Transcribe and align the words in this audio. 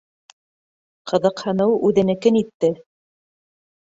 Ҡыҙыҡһыныу 1.11 1.75
үҙенекен 1.91 2.41
итте. 2.43 2.73